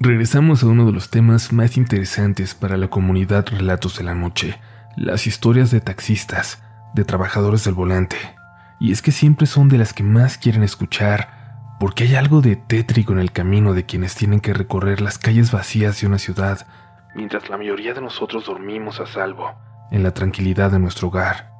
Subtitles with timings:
[0.00, 4.60] Regresamos a uno de los temas más interesantes para la comunidad Relatos de la Noche,
[4.96, 6.62] las historias de taxistas,
[6.94, 8.16] de trabajadores del volante.
[8.78, 12.54] Y es que siempre son de las que más quieren escuchar, porque hay algo de
[12.54, 16.64] tétrico en el camino de quienes tienen que recorrer las calles vacías de una ciudad,
[17.16, 19.56] mientras la mayoría de nosotros dormimos a salvo,
[19.90, 21.50] en la tranquilidad de nuestro hogar.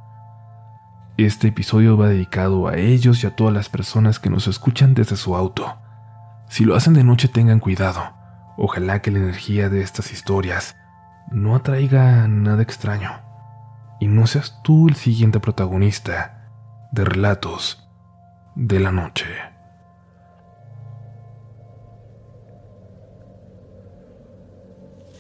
[1.17, 5.17] Este episodio va dedicado a ellos y a todas las personas que nos escuchan desde
[5.17, 5.77] su auto.
[6.49, 8.18] Si lo hacen de noche tengan cuidado.
[8.61, 10.77] Ojalá que la energía de estas historias
[11.31, 13.21] no atraiga nada extraño
[14.01, 16.51] y no seas tú el siguiente protagonista
[16.91, 17.89] de relatos
[18.57, 19.27] de la noche.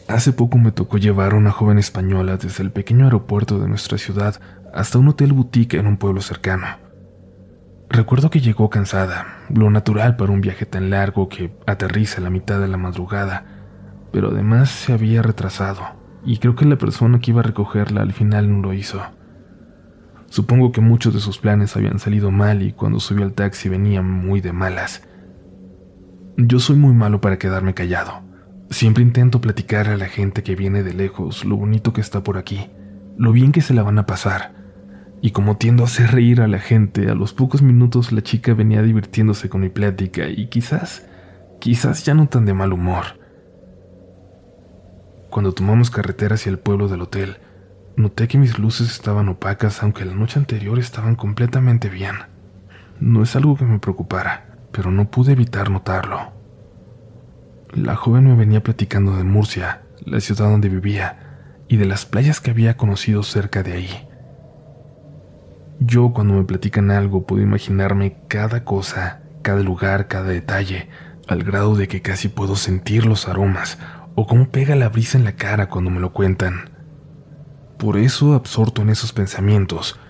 [0.09, 3.98] Hace poco me tocó llevar a una joven española desde el pequeño aeropuerto de nuestra
[3.98, 4.41] ciudad
[4.74, 6.88] hasta un hotel boutique en un pueblo cercano.
[7.91, 12.30] Recuerdo que llegó cansada, lo natural para un viaje tan largo que aterriza a la
[12.30, 13.45] mitad de la madrugada,
[14.12, 15.83] pero además se había retrasado,
[16.24, 19.01] y creo que la persona que iba a recogerla al final no lo hizo.
[20.27, 24.02] Supongo que muchos de sus planes habían salido mal y cuando subió al taxi venía
[24.02, 25.02] muy de malas.
[26.37, 28.21] Yo soy muy malo para quedarme callado.
[28.68, 32.37] Siempre intento platicar a la gente que viene de lejos lo bonito que está por
[32.37, 32.68] aquí,
[33.16, 34.57] lo bien que se la van a pasar,
[35.21, 38.55] y como tiendo a hacer reír a la gente, a los pocos minutos la chica
[38.55, 41.07] venía divirtiéndose con mi plática y quizás,
[41.61, 43.19] quizás ya no tan de mal humor.
[45.30, 47.39] Cuando tomamos carretera hacia el pueblo del hotel,
[47.96, 52.15] noté que mis luces estaban opacas aunque la noche anterior estaban completamente bien.
[53.01, 56.33] No es algo que me preocupara, pero no pude evitar notarlo.
[57.74, 62.41] La joven me venía platicando de Murcia, la ciudad donde vivía, y de las playas
[62.41, 64.07] que había conocido cerca de ahí.
[65.81, 70.88] Yo cuando me platican algo puedo imaginarme cada cosa, cada lugar, cada detalle,
[71.28, 73.78] al grado de que casi puedo sentir los aromas
[74.15, 76.71] o cómo pega la brisa en la cara cuando me lo cuentan.
[77.78, 80.00] Por eso, absorto en esos pensamientos,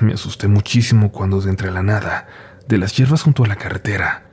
[0.00, 2.28] me asusté muchísimo cuando de entre la nada,
[2.68, 4.30] de las hierbas junto a la carretera,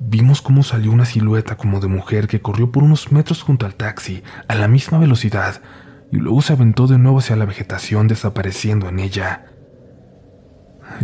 [0.00, 3.74] vimos cómo salió una silueta como de mujer que corrió por unos metros junto al
[3.74, 5.62] taxi a la misma velocidad
[6.10, 9.49] y luego se aventó de nuevo hacia la vegetación desapareciendo en ella.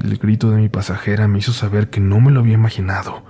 [0.02, 3.24] El grito de mi pasajera me hizo saber que no me lo había imaginado,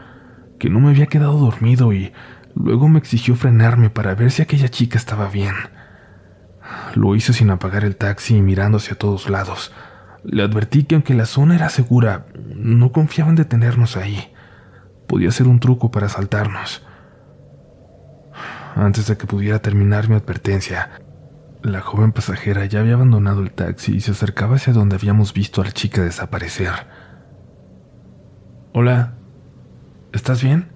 [0.58, 2.12] que no me había quedado dormido y
[2.54, 5.54] luego me exigió frenarme para ver si aquella chica estaba bien.
[6.94, 9.72] Lo hice sin apagar el taxi y mirando hacia todos lados.
[10.24, 14.32] Le advertí que aunque la zona era segura, no confiaba en detenernos ahí.
[15.06, 16.84] Podía ser un truco para asaltarnos.
[18.74, 20.90] Antes de que pudiera terminar mi advertencia,
[21.66, 25.60] la joven pasajera ya había abandonado el taxi y se acercaba hacia donde habíamos visto
[25.60, 26.72] a la chica desaparecer.
[28.72, 29.15] Hola,
[30.12, 30.69] ¿estás bien?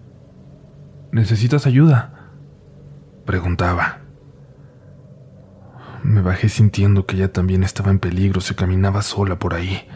[1.13, 2.31] ¿Necesitas ayuda?
[3.25, 3.99] Preguntaba.
[6.03, 9.87] Me bajé sintiendo que ella también estaba en peligro, se caminaba sola por ahí.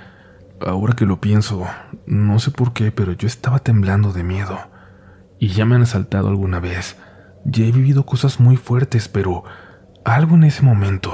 [0.64, 1.66] Ahora que lo pienso,
[2.06, 4.58] no sé por qué, pero yo estaba temblando de miedo.
[5.40, 6.96] Y ya me han asaltado alguna vez.
[7.44, 9.44] Ya he vivido cosas muy fuertes, pero
[10.04, 11.12] algo en ese momento,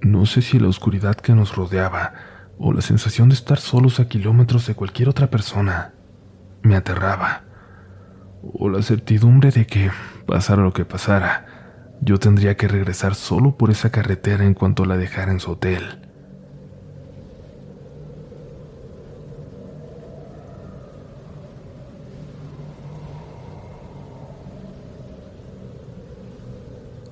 [0.00, 2.12] no sé si la oscuridad que nos rodeaba
[2.58, 5.94] o la sensación de estar solos a kilómetros de cualquier otra persona,
[6.62, 7.44] me aterraba.
[8.42, 9.90] O la certidumbre de que,
[10.26, 11.46] pasara lo que pasara,
[12.00, 16.03] yo tendría que regresar solo por esa carretera en cuanto la dejara en su hotel.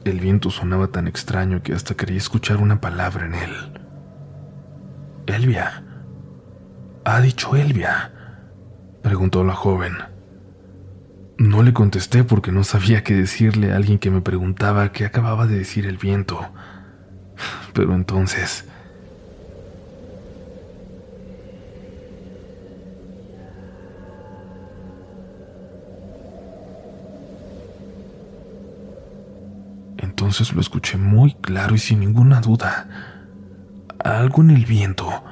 [0.05, 3.53] El viento sonaba tan extraño que hasta quería escuchar una palabra en él.
[5.27, 5.85] Elvia.
[7.05, 8.13] ¿Ha dicho Elvia?
[9.03, 9.95] preguntó la joven.
[11.39, 15.47] No le contesté porque no sabía qué decirle a alguien que me preguntaba qué acababa
[15.47, 16.53] de decir el viento.
[17.73, 18.65] Pero entonces
[30.33, 32.89] Entonces lo escuché muy claro y sin ninguna duda.
[34.03, 35.23] Algo en el viento,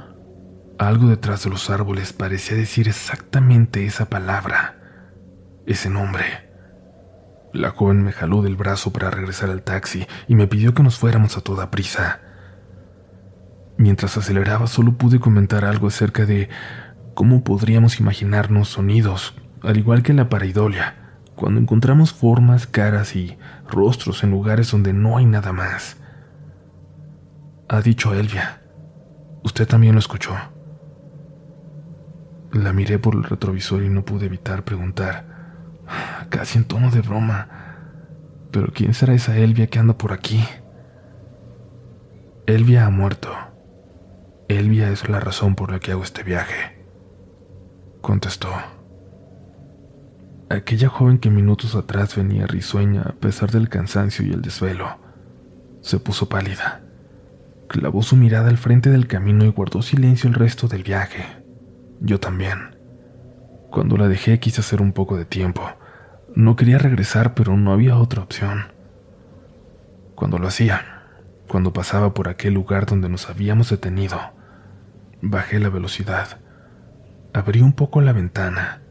[0.78, 4.76] algo detrás de los árboles parecía decir exactamente esa palabra,
[5.64, 6.50] ese nombre.
[7.54, 10.98] La joven me jaló del brazo para regresar al taxi y me pidió que nos
[10.98, 12.20] fuéramos a toda prisa.
[13.78, 16.50] Mientras aceleraba solo pude comentar algo acerca de
[17.14, 20.99] cómo podríamos imaginarnos sonidos, al igual que la paraidolia,
[21.40, 25.96] cuando encontramos formas, caras y rostros en lugares donde no hay nada más.
[27.66, 28.60] Ha dicho Elvia.
[29.42, 30.36] Usted también lo escuchó.
[32.52, 35.24] La miré por el retrovisor y no pude evitar preguntar,
[36.28, 37.48] casi en tono de broma,
[38.50, 40.44] Pero ¿quién será esa Elvia que anda por aquí?
[42.46, 43.30] Elvia ha muerto.
[44.48, 46.84] Elvia es la razón por la que hago este viaje.
[48.02, 48.50] Contestó.
[50.50, 54.98] Aquella joven que minutos atrás venía risueña a pesar del cansancio y el desvelo,
[55.80, 56.80] se puso pálida.
[57.68, 61.24] Clavó su mirada al frente del camino y guardó silencio el resto del viaje.
[62.00, 62.76] Yo también.
[63.70, 65.62] Cuando la dejé quise hacer un poco de tiempo.
[66.34, 68.72] No quería regresar, pero no había otra opción.
[70.16, 71.04] Cuando lo hacía,
[71.46, 74.18] cuando pasaba por aquel lugar donde nos habíamos detenido,
[75.22, 76.40] bajé la velocidad.
[77.32, 78.82] Abrí un poco la ventana.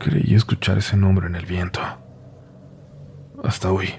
[0.00, 1.78] Creí escuchar ese nombre en el viento.
[3.44, 3.90] Hasta hoy,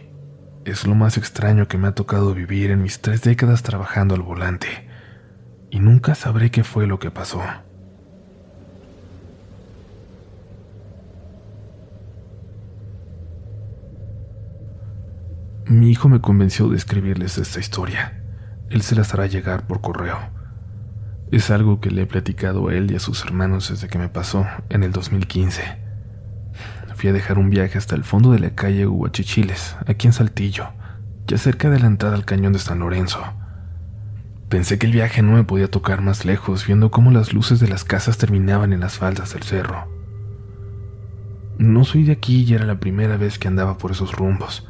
[0.65, 4.23] es lo más extraño que me ha tocado vivir en mis tres décadas trabajando al
[4.23, 4.89] volante,
[5.69, 7.43] y nunca sabré qué fue lo que pasó.
[15.67, 18.23] Mi hijo me convenció de escribirles esta historia.
[18.71, 20.17] Él se las hará llegar por correo.
[21.29, 24.09] Es algo que le he platicado a él y a sus hermanos desde que me
[24.09, 25.90] pasó en el 2015
[27.09, 30.69] dejar un viaje hasta el fondo de la calle Huachichiles, aquí en Saltillo,
[31.25, 33.19] ya cerca de la entrada al cañón de San Lorenzo.
[34.49, 37.67] Pensé que el viaje no me podía tocar más lejos, viendo cómo las luces de
[37.67, 39.87] las casas terminaban en las faldas del cerro.
[41.57, 44.67] No soy de aquí y era la primera vez que andaba por esos rumbos.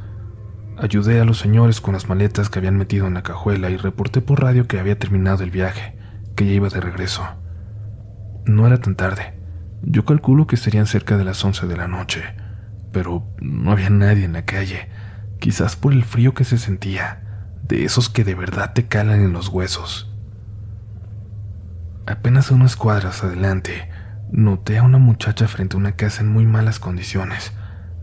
[0.78, 4.20] Ayudé a los señores con las maletas que habían metido en la cajuela y reporté
[4.22, 5.96] por radio que había terminado el viaje,
[6.34, 7.22] que ya iba de regreso.
[8.46, 9.41] No era tan tarde.
[9.82, 12.22] Yo calculo que serían cerca de las 11 de la noche,
[12.92, 14.88] pero no había nadie en la calle,
[15.40, 19.32] quizás por el frío que se sentía, de esos que de verdad te calan en
[19.32, 20.08] los huesos.
[22.06, 23.88] Apenas unas cuadras adelante,
[24.30, 27.52] noté a una muchacha frente a una casa en muy malas condiciones.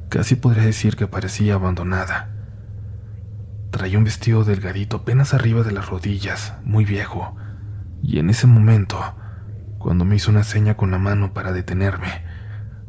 [0.10, 2.30] Casi podría decir que parecía abandonada.
[3.72, 7.36] Traía un vestido delgadito apenas arriba de las rodillas, muy viejo,
[8.02, 9.16] y en ese momento
[9.80, 12.24] cuando me hizo una seña con la mano para detenerme.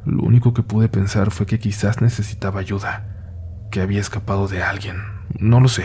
[0.04, 4.96] Lo único que pude pensar fue que quizás necesitaba ayuda, que había escapado de alguien.
[5.38, 5.84] No lo sé,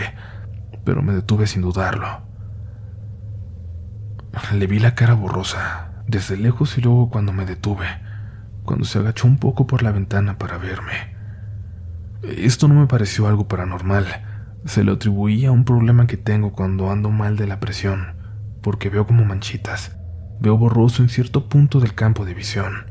[0.84, 2.26] pero me detuve sin dudarlo.
[4.52, 7.86] Le vi la cara borrosa, desde lejos y luego cuando me detuve,
[8.64, 11.14] cuando se agachó un poco por la ventana para verme.
[12.22, 14.06] Esto no me pareció algo paranormal,
[14.64, 18.16] se lo atribuía a un problema que tengo cuando ando mal de la presión,
[18.62, 19.96] porque veo como manchitas.
[20.38, 22.86] Veo borroso en cierto punto del campo de visión.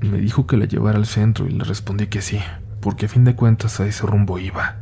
[0.00, 2.40] Me dijo que la llevara al centro y le respondí que sí,
[2.80, 4.76] porque a fin de cuentas a ese rumbo iba.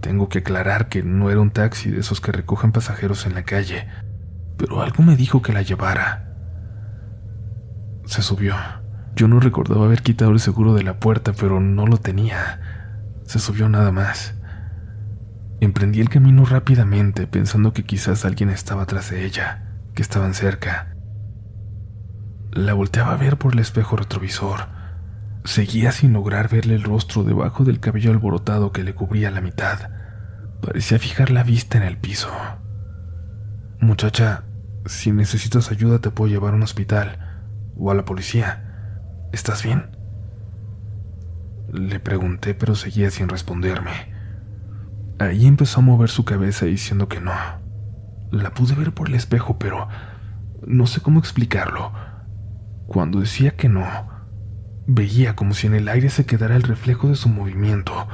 [0.00, 3.42] Tengo que aclarar que no era un taxi de esos que recogen pasajeros en la
[3.42, 3.88] calle,
[4.56, 6.34] pero algo me dijo que la llevara.
[8.04, 8.54] Se subió.
[9.16, 12.60] Yo no recordaba haber quitado el seguro de la puerta, pero no lo tenía.
[13.24, 14.34] Se subió nada más.
[15.60, 19.67] Emprendí el camino rápidamente, pensando que quizás alguien estaba tras de ella
[19.98, 20.94] que estaban cerca.
[22.52, 24.68] La volteaba a ver por el espejo retrovisor.
[25.42, 29.90] Seguía sin lograr verle el rostro debajo del cabello alborotado que le cubría la mitad.
[30.62, 32.30] Parecía fijar la vista en el piso.
[33.80, 34.44] Muchacha,
[34.86, 37.42] si necesitas ayuda te puedo llevar a un hospital
[37.76, 39.26] o a la policía.
[39.32, 39.96] ¿Estás bien?
[41.72, 44.14] Le pregunté, pero seguía sin responderme.
[45.18, 47.32] Ahí empezó a mover su cabeza diciendo que no.
[48.30, 49.88] La pude ver por el espejo, pero
[50.66, 51.92] no sé cómo explicarlo.
[52.86, 53.84] Cuando decía que no,
[54.86, 58.08] veía como si en el aire se quedara el reflejo de su movimiento,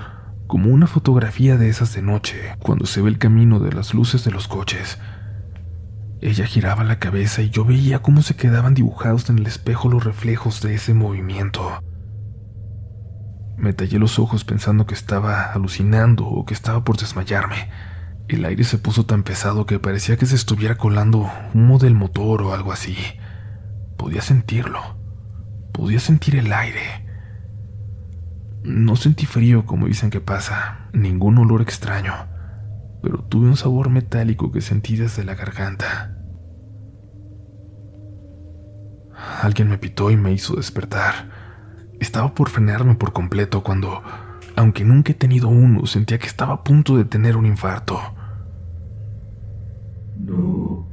[0.46, 4.24] como una fotografía de esas de noche, cuando se ve el camino de las luces
[4.24, 4.98] de los coches.
[6.20, 10.04] Ella giraba la cabeza y yo veía cómo se quedaban dibujados en el espejo los
[10.04, 11.80] reflejos de ese movimiento.
[13.56, 17.68] Me tallé los ojos pensando que estaba alucinando o que estaba por desmayarme.
[18.28, 22.42] El aire se puso tan pesado que parecía que se estuviera colando humo del motor
[22.42, 22.96] o algo así.
[23.98, 24.80] Podía sentirlo.
[25.72, 27.06] Podía sentir el aire.
[28.62, 32.14] No sentí frío como dicen que pasa, ningún olor extraño,
[33.02, 36.16] pero tuve un sabor metálico que sentí desde la garganta.
[39.42, 41.28] Alguien me pitó y me hizo despertar.
[42.00, 44.02] Estaba por frenarme por completo cuando
[44.56, 48.13] aunque nunca he tenido uno, sentía que estaba a punto de tener un infarto.
[50.26, 50.86] No.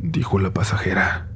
[0.00, 1.28] Dijo la pasajera,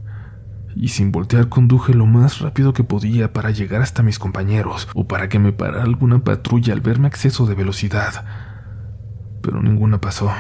[0.75, 5.07] y sin voltear conduje lo más rápido que podía para llegar hasta mis compañeros o
[5.07, 8.25] para que me parara alguna patrulla al verme exceso de velocidad.
[9.43, 10.33] pero ninguna pasó.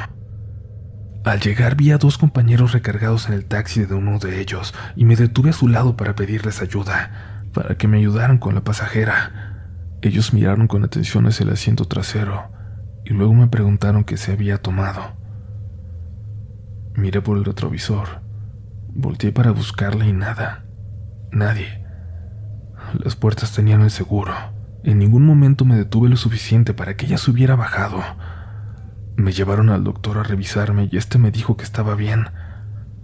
[1.24, 5.04] Al llegar vi a dos compañeros recargados en el taxi de uno de ellos y
[5.04, 9.52] me detuve a su lado para pedirles ayuda, para que me ayudaran con la pasajera.
[10.00, 12.53] Ellos miraron con atención hacia el asiento trasero
[13.04, 15.12] y luego me preguntaron qué se había tomado.
[16.94, 18.20] Miré por el retrovisor,
[18.94, 20.64] volteé para buscarla y nada,
[21.30, 21.84] nadie.
[22.98, 24.32] Las puertas tenían el seguro.
[24.84, 28.00] En ningún momento me detuve lo suficiente para que ella se hubiera bajado.
[29.16, 32.28] Me llevaron al doctor a revisarme y este me dijo que estaba bien,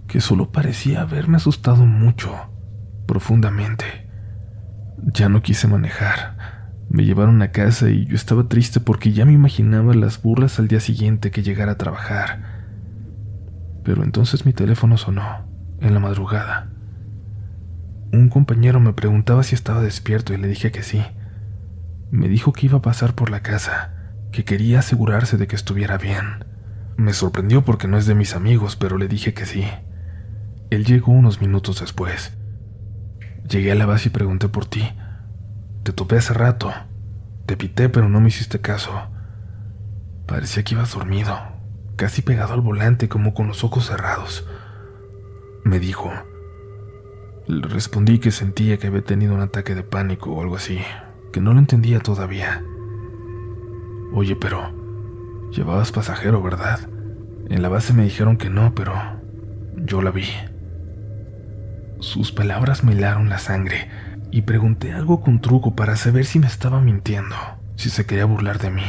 [0.07, 2.49] que solo parecía haberme asustado mucho,
[3.07, 4.07] profundamente.
[5.03, 6.60] Ya no quise manejar.
[6.91, 10.67] Me llevaron a casa y yo estaba triste porque ya me imaginaba las burlas al
[10.67, 12.41] día siguiente que llegara a trabajar.
[13.85, 15.47] Pero entonces mi teléfono sonó,
[15.79, 16.69] en la madrugada.
[18.11, 21.01] Un compañero me preguntaba si estaba despierto y le dije que sí.
[22.11, 23.93] Me dijo que iba a pasar por la casa
[24.33, 26.43] que quería asegurarse de que estuviera bien.
[26.97, 29.63] Me sorprendió porque no es de mis amigos, pero le dije que sí.
[30.69, 32.33] Él llegó unos minutos después.
[33.49, 34.89] Llegué a la base y pregunté por ti.
[35.83, 36.71] Te topé hace rato.
[37.47, 38.91] Te pité, pero no me hiciste caso.
[40.27, 41.39] Parecía que ibas dormido,
[41.95, 44.47] casi pegado al volante, como con los ojos cerrados.
[45.63, 46.11] Me dijo.
[47.47, 50.79] Le respondí que sentía que había tenido un ataque de pánico o algo así,
[51.33, 52.63] que no lo entendía todavía.
[54.13, 54.79] Oye, pero...
[55.51, 56.79] Llevabas pasajero, ¿verdad?
[57.49, 58.93] En la base me dijeron que no, pero...
[59.77, 60.27] Yo la vi.
[61.99, 63.89] Sus palabras me helaron la sangre
[64.31, 67.35] y pregunté algo con truco para saber si me estaba mintiendo,
[67.75, 68.83] si se quería burlar de mí.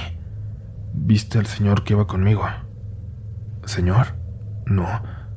[0.94, 2.44] ¿Viste al señor que iba conmigo?
[3.64, 4.14] ¿Señor?
[4.66, 4.86] No,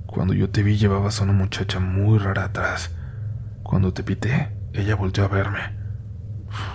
[0.05, 2.95] cuando yo te vi llevabas a una muchacha muy rara atrás.
[3.63, 5.59] Cuando te pité, ella volteó a verme.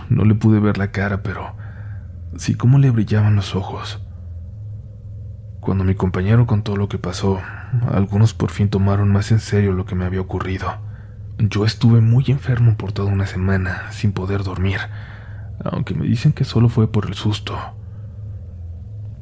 [0.08, 1.60] No le pude ver la cara, pero
[2.36, 4.00] Sí, cómo le brillaban los ojos.
[5.58, 7.40] Cuando mi compañero contó lo que pasó,
[7.92, 10.78] algunos por fin tomaron más en serio lo que me había ocurrido.
[11.42, 14.78] Yo estuve muy enfermo por toda una semana, sin poder dormir,
[15.64, 17.56] aunque me dicen que solo fue por el susto.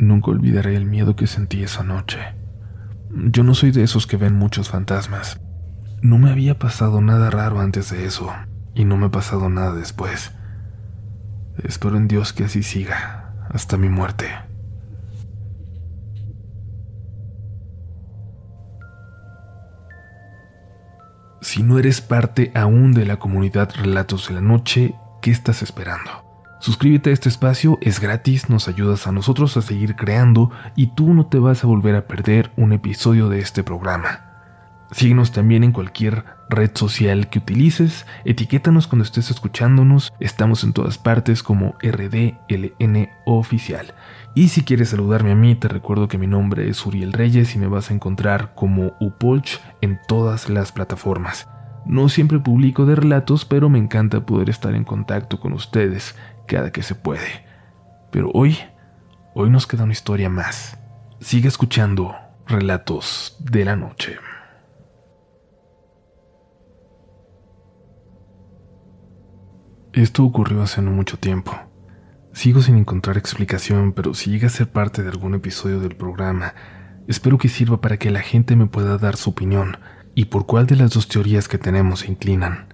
[0.01, 2.19] Nunca olvidaré el miedo que sentí esa noche.
[3.11, 5.41] Yo no soy de esos que ven muchos fantasmas.
[6.03, 8.33] No me había pasado nada raro antes de eso,
[8.75, 10.33] y no me ha pasado nada después.
[11.63, 14.27] Espero en Dios que así siga hasta mi muerte.
[21.41, 26.25] Si no eres parte aún de la comunidad Relatos de la Noche, ¿qué estás esperando?
[26.61, 31.15] Suscríbete a este espacio, es gratis, nos ayudas a nosotros a seguir creando y tú
[31.15, 34.28] no te vas a volver a perder un episodio de este programa.
[34.91, 40.97] Síguenos también en cualquier red social que utilices, etiquétanos cuando estés escuchándonos, estamos en todas
[40.97, 43.95] partes como RDLN Oficial.
[44.35, 47.59] Y si quieres saludarme a mí, te recuerdo que mi nombre es Uriel Reyes y
[47.59, 51.49] me vas a encontrar como Upolch en todas las plataformas.
[51.85, 56.17] No siempre publico de relatos, pero me encanta poder estar en contacto con ustedes
[56.47, 57.45] cada que se puede.
[58.11, 58.59] Pero hoy,
[59.35, 60.79] hoy nos queda una historia más.
[61.21, 62.15] Sigue escuchando
[62.47, 64.19] Relatos de la Noche.
[69.99, 71.59] Esto ocurrió hace no mucho tiempo.
[72.33, 76.55] Sigo sin encontrar explicación, pero si llega a ser parte de algún episodio del programa,
[77.09, 79.79] espero que sirva para que la gente me pueda dar su opinión
[80.15, 82.73] y por cuál de las dos teorías que tenemos se inclinan.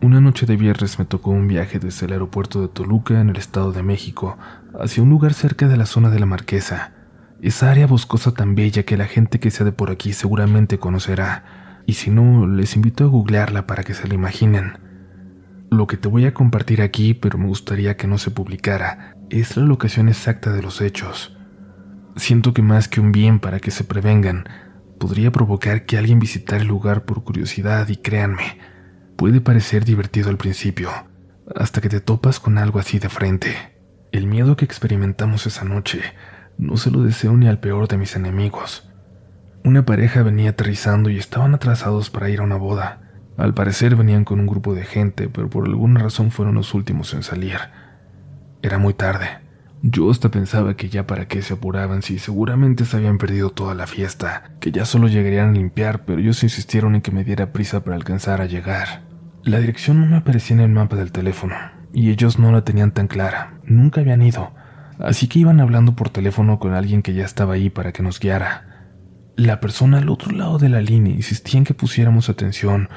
[0.00, 3.36] Una noche de viernes me tocó un viaje desde el aeropuerto de Toluca, en el
[3.36, 4.38] Estado de México,
[4.78, 6.92] hacia un lugar cerca de la zona de la Marquesa,
[7.40, 11.82] esa área boscosa tan bella que la gente que sea de por aquí seguramente conocerá,
[11.84, 14.91] y si no, les invito a googlearla para que se la imaginen.
[15.72, 19.56] Lo que te voy a compartir aquí, pero me gustaría que no se publicara, es
[19.56, 21.34] la locación exacta de los hechos.
[22.14, 24.44] Siento que más que un bien para que se prevengan,
[24.98, 28.58] podría provocar que alguien visitara el lugar por curiosidad y créanme,
[29.16, 30.90] puede parecer divertido al principio,
[31.56, 33.56] hasta que te topas con algo así de frente.
[34.12, 36.02] El miedo que experimentamos esa noche
[36.58, 38.90] no se lo deseo ni al peor de mis enemigos.
[39.64, 43.11] Una pareja venía aterrizando y estaban atrasados para ir a una boda.
[43.36, 47.14] Al parecer venían con un grupo de gente, pero por alguna razón fueron los últimos
[47.14, 47.58] en salir.
[48.62, 49.26] Era muy tarde.
[49.84, 53.74] Yo hasta pensaba que ya para qué se apuraban si seguramente se habían perdido toda
[53.74, 57.52] la fiesta, que ya solo llegarían a limpiar, pero ellos insistieron en que me diera
[57.52, 59.02] prisa para alcanzar a llegar.
[59.42, 61.56] La dirección no me aparecía en el mapa del teléfono,
[61.92, 64.52] y ellos no la tenían tan clara, nunca habían ido,
[65.00, 68.20] así que iban hablando por teléfono con alguien que ya estaba ahí para que nos
[68.20, 68.68] guiara.
[69.34, 72.88] La persona al otro lado de la línea insistía en que pusiéramos atención,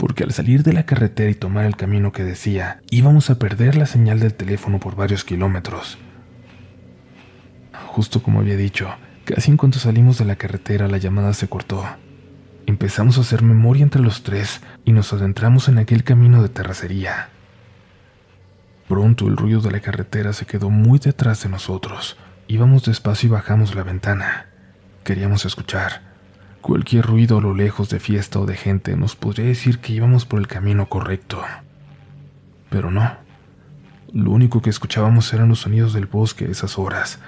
[0.00, 3.76] porque al salir de la carretera y tomar el camino que decía, íbamos a perder
[3.76, 5.98] la señal del teléfono por varios kilómetros.
[7.88, 8.88] justo como había dicho,
[9.26, 11.84] casi en cuanto salimos de la carretera la llamada se cortó.
[12.64, 17.28] Empezamos a hacer memoria entre los tres y nos adentramos en aquel camino de terracería.
[18.88, 22.16] Pronto el ruido de la carretera se quedó muy detrás de nosotros.
[22.48, 24.46] Íbamos despacio y bajamos la ventana.
[25.04, 26.09] Queríamos escuchar.
[26.60, 30.26] Cualquier ruido a lo lejos de fiesta o de gente nos podría decir que íbamos
[30.26, 31.42] por el camino correcto.
[32.68, 33.16] Pero no.
[34.12, 37.20] Lo único que escuchábamos eran los sonidos del bosque a esas horas,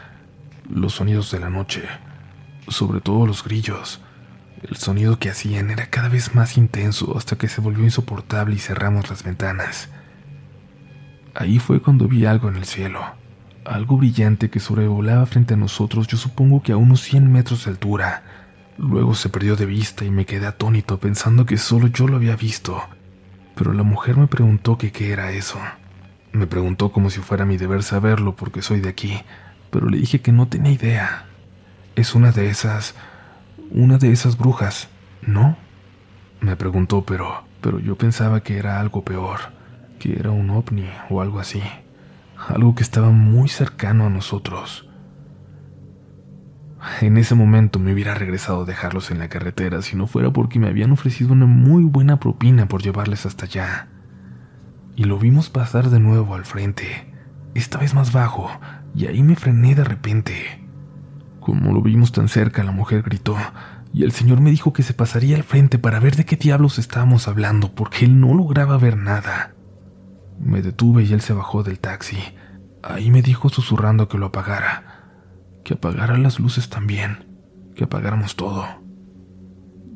[0.68, 1.82] los sonidos de la noche,
[2.68, 4.00] sobre todo los grillos.
[4.62, 8.58] El sonido que hacían era cada vez más intenso hasta que se volvió insoportable y
[8.58, 9.88] cerramos las ventanas.
[11.34, 13.00] Ahí fue cuando vi algo en el cielo,
[13.64, 17.70] algo brillante que sobrevolaba frente a nosotros, yo supongo que a unos 100 metros de
[17.70, 18.22] altura.
[18.78, 22.36] Luego se perdió de vista y me quedé atónito pensando que solo yo lo había
[22.36, 22.82] visto.
[23.54, 25.58] Pero la mujer me preguntó qué era eso.
[26.32, 29.20] Me preguntó como si fuera mi deber saberlo porque soy de aquí,
[29.70, 31.26] pero le dije que no tenía idea.
[31.94, 32.94] Es una de esas...
[33.70, 34.88] una de esas brujas,
[35.20, 35.56] ¿no?
[36.40, 37.44] Me preguntó, pero...
[37.60, 39.40] pero yo pensaba que era algo peor,
[39.98, 41.62] que era un ovni o algo así,
[42.48, 44.88] algo que estaba muy cercano a nosotros.
[47.00, 50.58] En ese momento me hubiera regresado a dejarlos en la carretera si no fuera porque
[50.58, 53.88] me habían ofrecido una muy buena propina por llevarles hasta allá
[54.96, 57.12] y lo vimos pasar de nuevo al frente,
[57.54, 58.50] esta vez más bajo,
[58.94, 60.66] y ahí me frené de repente.
[61.40, 63.36] Como lo vimos tan cerca, la mujer gritó,
[63.92, 66.78] y el señor me dijo que se pasaría al frente para ver de qué diablos
[66.78, 69.54] estábamos hablando, porque él no lograba ver nada.
[70.38, 72.18] Me detuve y él se bajó del taxi.
[72.82, 74.91] Ahí me dijo susurrando que lo apagara,
[75.64, 77.26] que apagara las luces también,
[77.74, 78.66] que apagáramos todo.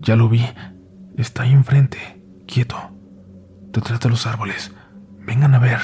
[0.00, 0.44] Ya lo vi,
[1.16, 1.98] está ahí enfrente,
[2.46, 2.76] quieto,
[3.72, 4.72] detrás de los árboles.
[5.18, 5.80] Vengan a ver.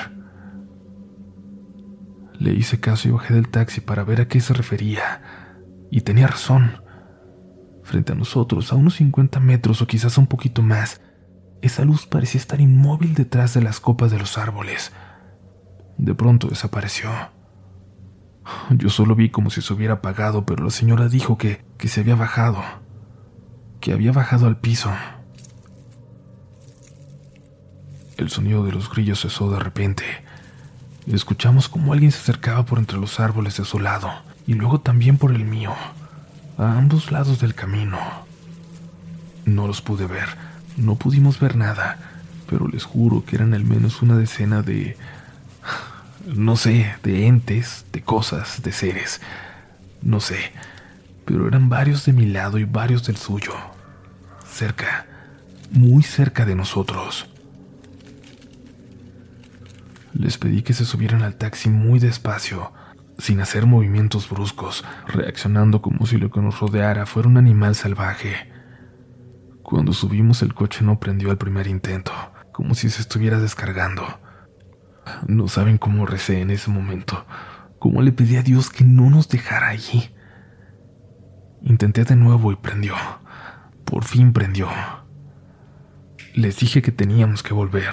[2.38, 5.22] Le hice caso y bajé del taxi para ver a qué se refería.
[5.90, 6.82] Y tenía razón.
[7.82, 11.00] Frente a nosotros, a unos 50 metros o quizás un poquito más,
[11.60, 14.92] esa luz parecía estar inmóvil detrás de las copas de los árboles.
[15.98, 17.10] De pronto desapareció.
[18.70, 22.00] Yo solo vi como si se hubiera apagado, pero la señora dijo que, que se
[22.00, 22.62] había bajado,
[23.80, 24.90] que había bajado al piso.
[28.16, 30.04] El sonido de los grillos cesó de repente.
[31.06, 34.12] Escuchamos como alguien se acercaba por entre los árboles de su lado
[34.46, 35.72] y luego también por el mío,
[36.58, 37.98] a ambos lados del camino.
[39.44, 40.28] No los pude ver,
[40.76, 41.98] no pudimos ver nada,
[42.48, 44.96] pero les juro que eran al menos una decena de...
[46.26, 49.20] no sé, de entes, de cosas, de seres,
[50.02, 50.52] no sé,
[51.24, 53.52] pero eran varios de mi lado y varios del suyo,
[54.46, 55.06] cerca,
[55.70, 57.28] muy cerca de nosotros.
[60.12, 62.72] Les pedí que se subieran al taxi muy despacio,
[63.18, 68.50] sin hacer movimientos bruscos, reaccionando como si lo que nos rodeara fuera un animal salvaje.
[69.62, 72.12] Cuando subimos el coche no prendió al primer intento,
[72.52, 74.21] como si se estuviera descargando.
[75.26, 77.24] No saben cómo recé en ese momento,
[77.78, 80.10] cómo le pedí a Dios que no nos dejara allí.
[81.62, 82.94] Intenté de nuevo y prendió.
[83.84, 84.68] Por fin prendió.
[86.34, 87.92] Les dije que teníamos que volver,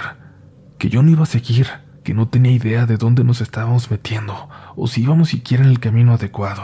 [0.78, 1.68] que yo no iba a seguir
[2.10, 5.80] que no tenía idea de dónde nos estábamos metiendo o si íbamos siquiera en el
[5.80, 6.64] camino adecuado.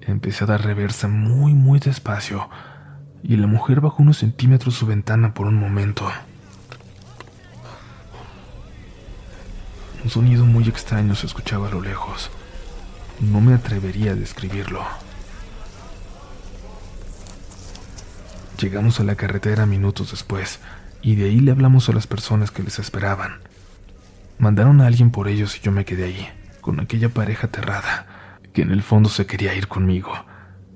[0.00, 2.48] Empecé a dar reversa muy, muy despacio
[3.22, 6.10] y la mujer bajó unos centímetros su ventana por un momento.
[10.04, 12.30] Un sonido muy extraño se escuchaba a lo lejos.
[13.20, 14.84] No me atrevería a describirlo.
[18.60, 20.60] Llegamos a la carretera minutos después
[21.02, 23.38] y de ahí le hablamos a las personas que les esperaban.
[24.38, 26.28] Mandaron a alguien por ellos y yo me quedé ahí,
[26.60, 30.12] con aquella pareja aterrada, que en el fondo se quería ir conmigo,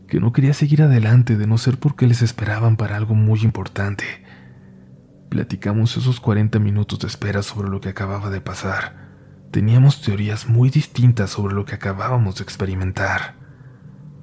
[0.09, 4.05] que no quería seguir adelante de no ser porque les esperaban para algo muy importante.
[5.29, 9.12] Platicamos esos 40 minutos de espera sobre lo que acababa de pasar.
[9.53, 13.37] Teníamos teorías muy distintas sobre lo que acabábamos de experimentar.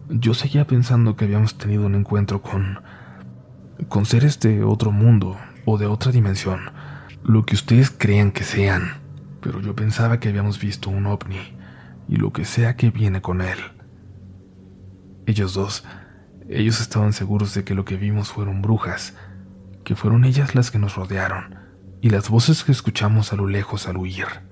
[0.09, 2.81] Yo seguía pensando que habíamos tenido un encuentro con
[3.87, 6.59] con seres de otro mundo o de otra dimensión,
[7.23, 8.99] lo que ustedes crean que sean
[9.41, 11.55] pero yo pensaba que habíamos visto un ovni
[12.07, 13.57] y lo que sea que viene con él.
[15.25, 15.85] Ellos dos,
[16.49, 19.15] ellos estaban seguros de que lo que vimos fueron brujas,
[19.83, 21.55] que fueron ellas las que nos rodearon
[22.01, 24.48] y las voces que escuchamos a lo lejos al huir.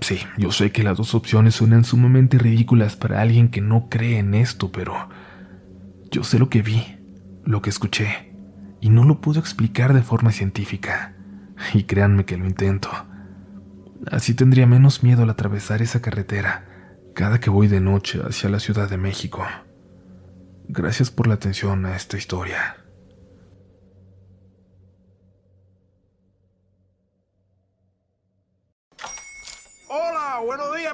[0.00, 4.18] Sí, yo sé que las dos opciones suenan sumamente ridículas para alguien que no cree
[4.18, 5.08] en esto, pero
[6.10, 6.98] yo sé lo que vi,
[7.44, 8.32] lo que escuché,
[8.80, 11.14] y no lo puedo explicar de forma científica.
[11.72, 12.90] Y créanme que lo intento.
[14.10, 16.66] Así tendría menos miedo al atravesar esa carretera,
[17.14, 19.46] cada que voy de noche hacia la Ciudad de México.
[20.68, 22.76] Gracias por la atención a esta historia.
[29.88, 30.93] Hola, buenos días,